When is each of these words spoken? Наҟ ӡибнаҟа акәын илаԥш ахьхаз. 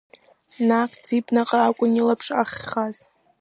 Наҟ 0.67 0.91
ӡибнаҟа 1.05 1.59
акәын 1.63 1.91
илаԥш 1.99 2.27
ахьхаз. 2.41 2.97